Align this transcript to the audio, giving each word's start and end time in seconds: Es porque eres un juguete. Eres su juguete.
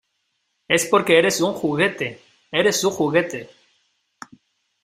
Es 0.67 0.87
porque 0.87 1.19
eres 1.19 1.41
un 1.41 1.53
juguete. 1.53 2.19
Eres 2.51 2.81
su 2.81 2.89
juguete. 2.89 3.51